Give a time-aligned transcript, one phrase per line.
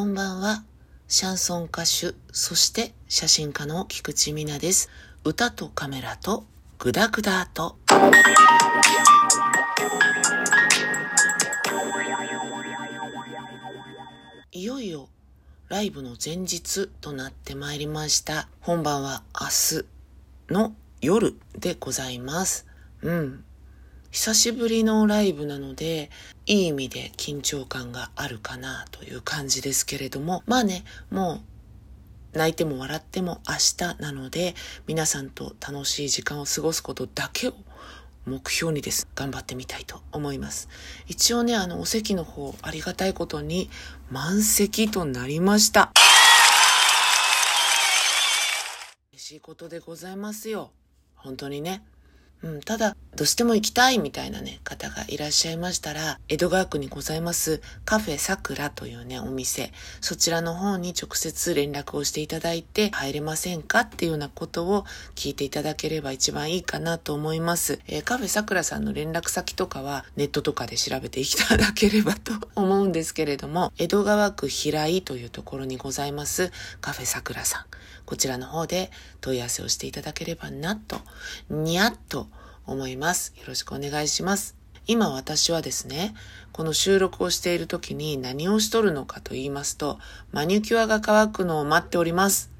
[0.00, 0.64] こんばんは。
[1.08, 4.88] シャンソン歌手、そして写真家の菊池美奈です。
[5.24, 6.44] 歌とカメラと
[6.78, 7.76] グダグダと。
[14.52, 15.10] いよいよ
[15.68, 18.48] ライブの前日となってまいりました。
[18.62, 19.48] 本番は明
[19.82, 19.84] 日
[20.50, 22.66] の夜でございます。
[23.02, 23.44] うん。
[24.10, 26.10] 久しぶりのライブなので、
[26.46, 31.42] いい意味で緊張感があるかなという感じですけれども、まあね、も
[32.34, 34.56] う泣いても笑っても明日なので、
[34.88, 37.54] 皆さんと楽しい時間を過ごすことだけを
[38.26, 39.06] 目標にです。
[39.14, 40.68] 頑張ってみたいと思います。
[41.06, 43.70] 一応ね、あの、お席の方、ありがたいことに
[44.10, 45.92] 満席となりました。
[49.12, 50.72] 嬉しいことでございますよ。
[51.14, 51.84] 本当にね。
[52.42, 67.78] うん、ただ、どうしても行きたいみたいなね、方がいらっしゃいましたら、江戸川区にございますカフェさくらというね、お店、そちらの方に直接連絡をしていただいて、入れませんかっていうようなことを聞いていただければ一番いいかなと思います。
[67.86, 77.79] えーカフェさくらさんの連絡先とかはネットとかで調べていただければと 思うんですけれども、江戸川区平井というところにございますカフェさくらさん。
[78.06, 80.98] こちらの方で問い合わせをしていただければなと、
[81.48, 82.28] にゃっと
[82.66, 83.32] 思います。
[83.36, 84.56] よろしくお願いします。
[84.86, 86.14] 今私はですね、
[86.52, 89.98] この収録をしている時に何をしとるのかと言いますと、
[90.32, 92.50] マニキュアが乾くのを待っております。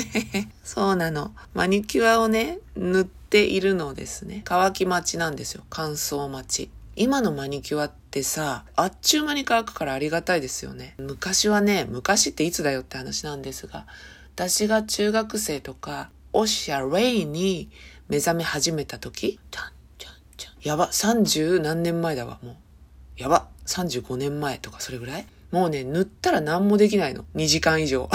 [0.64, 1.34] そうなの。
[1.54, 4.42] マニキュアをね、塗っているのですね。
[4.44, 5.64] 乾き待ちなんですよ。
[5.68, 6.70] 乾燥待ち。
[6.98, 10.94] 今のマニキュアってさ、あっちゅう間に乾くからありがたいですよね。
[10.98, 13.86] 昔はね、昔っていつだよって話なんですが、
[14.38, 17.70] 私が中学生とか、オシャレイに
[18.10, 20.54] 目覚め始めた時、ちゃんちゃんちゃん。
[20.60, 22.56] やば、30何年前だわ、もう。
[23.16, 25.26] やば、35年前とかそれぐらい？
[25.52, 27.24] もうね、塗ったら何もできないの。
[27.34, 28.10] 2時間以上。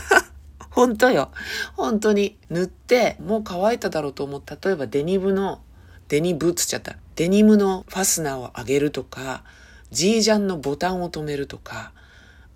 [0.68, 1.30] 本当よ。
[1.74, 2.36] 本当に。
[2.50, 4.42] 塗って、もう乾いただろうと思う。
[4.62, 5.62] 例えばデニムの、
[6.08, 6.96] デニブっつっちゃった。
[7.14, 9.42] デニムのファスナーを上げるとか、
[9.90, 11.92] ジージャンのボタンを止めるとか、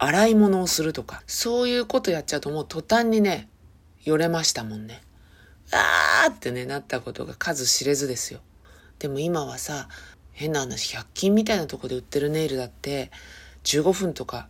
[0.02, 3.50] 洗い物をするとか、そういうことやっちゃうともう途端にね、
[4.02, 5.02] よれましたもんね。
[5.72, 8.40] あーってね、なったことが数知れずですよ。
[8.98, 9.88] でも今はさ、
[10.32, 13.10] 変な話、100均みたいなとこで売ってるネイルだって、
[13.64, 14.48] 15分とか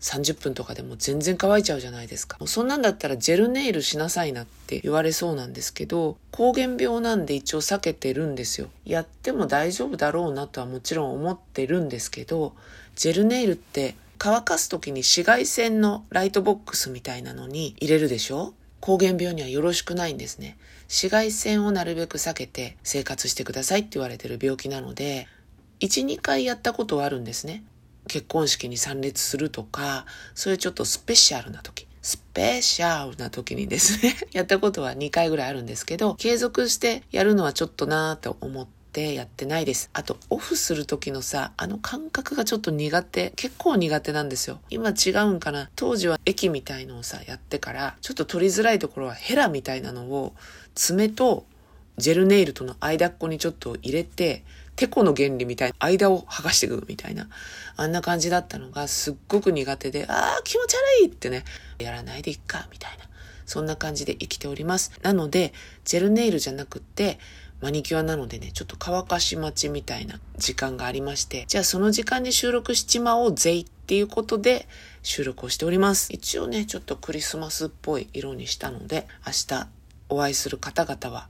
[0.00, 2.38] 30分とかでも全然乾いちゃうじゃないですか。
[2.38, 8.68] もうそんなんだったらジェルネイルしなさいなって言われそうなんですけど、膠原病なんで一応避けてるんですよ。
[8.84, 12.54] やっても大丈夫だろうなとはもちろん思ってるんですけど、
[12.94, 18.52] ジェルネイルって乾かす時に紫外線のライトボックスみたいなのに入れるでしょ？
[18.82, 20.58] 膠原病にはよろしくないんですね。
[20.88, 25.26] 紫外線をなるべく避けて生活してくださいって言われてる病気なので、
[25.80, 27.64] 1、2回やったことはあるんですね。
[28.08, 30.04] 結婚式に参列するとか、
[30.34, 39.90] そういうちょっとスペシャルな時、スペシャルな時にですね、やったことは2回ぐらいあるんですけど、継続してやるのはちょっとなぁと思ってやってないです。
[39.92, 44.60] あと、オフする時のさ、あの感覚がちょっと苦手、結構苦手なんですよ。
[44.68, 50.34] 今違うんかな当時は液みたいのをさ、やってから、ちょっと取りづらいところはヘラみたいなのを、
[50.74, 51.46] 爪と
[51.98, 54.44] ジェルネイルとの間っこにちょっと入れて、
[54.76, 57.28] テコの原理みたいな、間を剥がしていくみたいな、
[57.76, 61.44] あんな感じだったのがすっごく苦手で、あー気持ち悪いってね、
[61.78, 63.04] やらないでいっか、みたいな。
[63.44, 64.92] そんな感じで生きております。
[65.02, 65.52] なので、
[65.84, 67.18] ジェルネイルじゃなくって、
[67.60, 74.66] マニキュアなのでね、ちょっと乾かし待ちみたいな時間がありまして、じゃあその時間に収録しちまおうぜいっていうことで
[75.02, 76.12] 収録をしております。
[76.12, 79.68] 一応ね、ちょっとクリスマスっぽい色にしたので、明日
[80.08, 81.28] お会いする方々は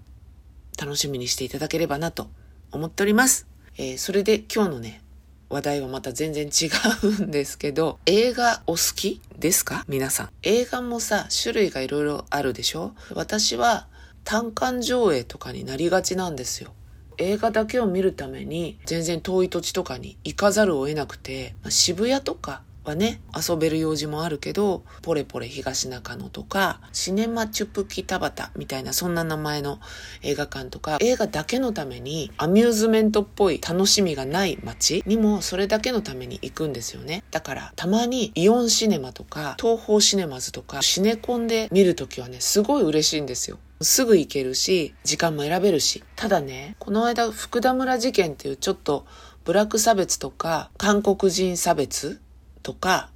[0.80, 2.30] 楽しみにしていただければなと
[2.70, 3.46] 思っております。
[3.76, 5.02] えーそれで今日のね、
[5.48, 6.70] 話題はまた全然違
[7.02, 9.84] うんですけど、映画お好きですか？
[9.88, 10.30] 皆さん。
[10.44, 12.92] 映画もさ、種類がいろいろあるでしょ？
[13.14, 13.88] 私は
[14.24, 16.72] 単館上映とかになりがちなんですよ。
[17.18, 29.80] 映画だけを見るために全然遠い土地とかに行かざるを得なくて、まあ渋谷とかはね、遊べる用事もあるけど、ポレポレ東中野とか、シネマチュプキタバタみたいなそんな名前の
[30.22, 37.22] 映画館とか、映画だけのためにアミューズメントっぽい楽しみがない街にもそれだけのために行くんですよね。
[37.30, 43.58] だから、たまにイオンシネマとか、東宝シネマズとか、シネコンで見るときはね、すごい嬉しいんですよ。
[43.82, 46.04] すぐ行けるし、時間も選べるし。
[46.16, 49.06] ただね、この間、福田村事件っていうちょっと、
[49.44, 52.20] ブラック差別とか、韓国人差別
[52.62, 53.10] とか、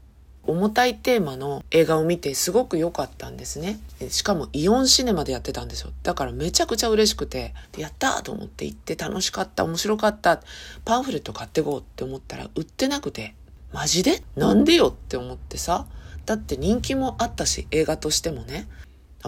[0.47, 3.79] 重たいテーマの映画を見てすごく良かったんですね。
[4.11, 5.91] しかもイオンシネマでやってたんですよ。
[6.03, 10.43] だからめちゃくちゃ嬉しくて、やったーと思って行って楽しかった、面白かった、
[10.85, 13.35] パンフレット買ってこうって思ったら売ってなくて、
[13.73, 14.23] マジで？
[14.37, 15.87] なんでよって思ってさ。
[16.27, 18.69] だって人気もあったし、映画としてもね。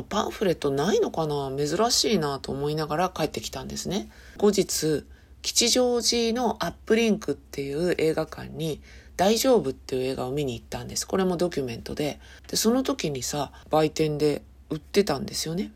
[0.03, 1.51] パンフレットないのかな？
[1.57, 4.11] 珍しいなと思いながら帰ってきたんですね。
[4.39, 5.05] 後日、
[5.43, 8.81] 吉祥寺のアップリンクっていう映画館に
[9.17, 11.07] 大丈夫っていう映画を見に行ったんです。
[11.07, 12.21] これもドキュメントで。
[12.49, 15.73] で、その時にさ、売店で売ってたんですよね。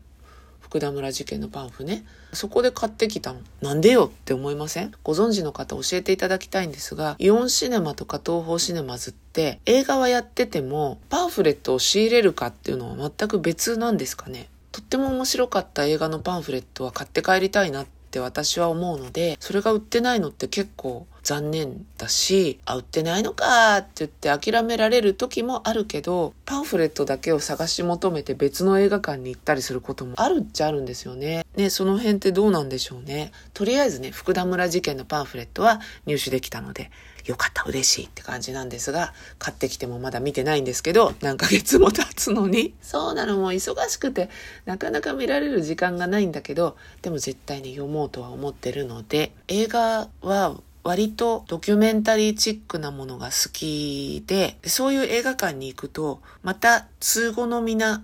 [0.71, 2.05] 福田村事件のパンフね。
[2.31, 3.41] そこで買ってきたの。
[3.59, 4.93] なんでよって思いません？
[5.03, 14.47] ご存知の方教えていただきたいんですが、イオンシネマとか東宝シネマズって映画はやっててもパンフレットを仕入れるかっていうのは全く別なんですかね？
[14.71, 31.45] とっても面白かった映画のパンフレットは買って帰りたいなってって私は思うので、それが売ってないのって結構残念だし、あ、売ってないのかって言って諦められる時もあるけど、パンフレットだけを探し求めて別の映画館に行ったりすることもあるっちゃあるんですよね。
[31.55, 33.31] ね、その辺ってどうなんでしょうね。
[33.53, 36.89] とりあえずね、福田村事件のパンフレットは入手できたので、
[37.25, 42.73] よかった、嬉しいって感じなんですが、買ってきてもまだ見てないんですけど、何ヶ月も経つのに。
[42.81, 44.29] そうなの、もう忙しくて、
[44.65, 58.03] なかなか見られる時間がないんだけど、でも絶対に読もうとは思ってるので、映画は割とドキュメンタリーチックなものが好きで、そういう映画館に行くと、また通好みな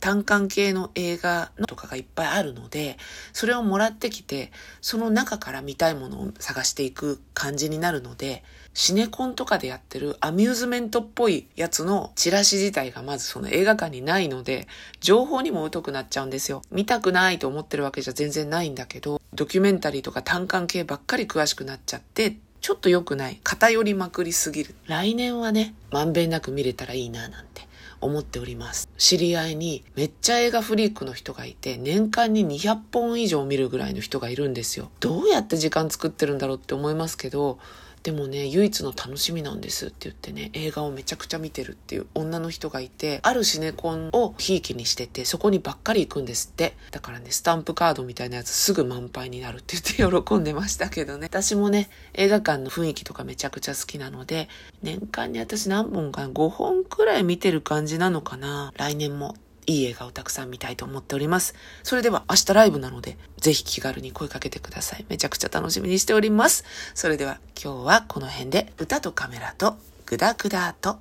[0.00, 2.98] 単館系の映画のとかがいっぱいあるので、
[3.32, 8.42] それをもらってきて、その中から見たいものを探していく感じになるので、
[8.74, 14.68] シネコンとかでやってるアミューズメントっぽいやつのチラシ自体がまずその映画館にないので、
[15.00, 16.60] 情報にも疎くなっちゃうんですよ。
[16.70, 23.40] 見たくないと思ってるわけじゃ全然ないんだけど、ドキュメンタリーとか単館系ばっかり詳しくなっちゃって、ちょっと良くない。
[23.42, 24.74] 偏りまくりすぎる。
[24.86, 27.68] 来年はね、まんべんなく見れたらいいななんて
[28.00, 28.88] 思っております。
[28.96, 34.90] 知り合いにめっちゃ映画フリークの人がいて、年間に200本以上見るぐらいの人がいるんですよ。
[35.00, 37.58] どうやって時間作ってるんだろうって思いますけど、
[38.04, 46.76] でもね、唯一の楽しみなんですって言ってね、映画をめちゃくちゃ見てるっていう女の人がいて、あるシネコンをひいきにしてて、そこにばっかり行くんですって。
[46.90, 51.28] だからね、スタンプカードみたいなやつすぐ満杯になるって言って 喜んでましたけどね。
[51.28, 54.50] 私もね、映画館の雰囲気とかめちゃくちゃ好きなので、
[54.82, 58.70] 年間に私何本か5本くらい見てる感じなのかな。
[58.76, 59.34] 来年も
[59.66, 61.54] いい映画をたくさん見たいと思っております。
[61.82, 65.04] それでは明日ライブなので、ぜひ気軽に声かけてください。
[65.08, 66.64] めちゃくちゃ楽しみにしております。
[66.94, 69.76] それでは今日はこの辺で歌とカメラと
[70.06, 70.92] グダグダと